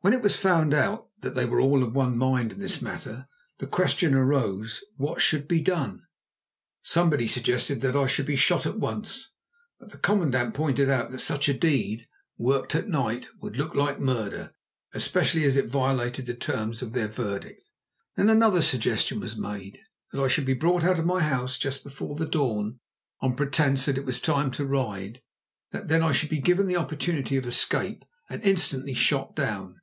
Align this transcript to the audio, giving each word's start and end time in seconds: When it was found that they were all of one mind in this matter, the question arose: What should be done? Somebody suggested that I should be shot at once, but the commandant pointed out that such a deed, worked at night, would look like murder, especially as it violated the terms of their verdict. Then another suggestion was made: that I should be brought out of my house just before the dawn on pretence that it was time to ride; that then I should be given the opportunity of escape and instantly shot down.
When 0.00 0.12
it 0.12 0.20
was 0.20 0.36
found 0.36 0.70
that 0.74 1.08
they 1.34 1.46
were 1.46 1.62
all 1.62 1.82
of 1.82 1.94
one 1.94 2.18
mind 2.18 2.52
in 2.52 2.58
this 2.58 2.82
matter, 2.82 3.26
the 3.58 3.66
question 3.66 4.12
arose: 4.14 4.84
What 4.98 5.22
should 5.22 5.48
be 5.48 5.62
done? 5.62 6.02
Somebody 6.82 7.26
suggested 7.26 7.80
that 7.80 7.96
I 7.96 8.06
should 8.06 8.26
be 8.26 8.36
shot 8.36 8.66
at 8.66 8.78
once, 8.78 9.30
but 9.80 9.88
the 9.92 9.96
commandant 9.96 10.52
pointed 10.52 10.90
out 10.90 11.10
that 11.10 11.20
such 11.20 11.48
a 11.48 11.54
deed, 11.56 12.06
worked 12.36 12.74
at 12.74 12.86
night, 12.86 13.30
would 13.40 13.56
look 13.56 13.74
like 13.74 13.98
murder, 13.98 14.52
especially 14.92 15.44
as 15.44 15.56
it 15.56 15.68
violated 15.70 16.26
the 16.26 16.34
terms 16.34 16.82
of 16.82 16.92
their 16.92 17.08
verdict. 17.08 17.66
Then 18.14 18.28
another 18.28 18.60
suggestion 18.60 19.20
was 19.20 19.38
made: 19.38 19.80
that 20.12 20.22
I 20.22 20.28
should 20.28 20.44
be 20.44 20.52
brought 20.52 20.84
out 20.84 20.98
of 20.98 21.06
my 21.06 21.22
house 21.22 21.56
just 21.56 21.82
before 21.82 22.14
the 22.14 22.26
dawn 22.28 22.78
on 23.20 23.36
pretence 23.36 23.86
that 23.86 23.96
it 23.96 24.04
was 24.04 24.20
time 24.20 24.50
to 24.50 24.66
ride; 24.66 25.22
that 25.70 25.88
then 25.88 26.02
I 26.02 26.12
should 26.12 26.28
be 26.28 26.40
given 26.40 26.66
the 26.66 26.76
opportunity 26.76 27.38
of 27.38 27.46
escape 27.46 28.04
and 28.28 28.42
instantly 28.44 28.92
shot 28.92 29.34
down. 29.34 29.80